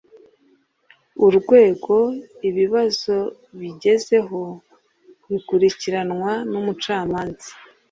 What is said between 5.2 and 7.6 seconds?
bikurikiranwa n’umucamanza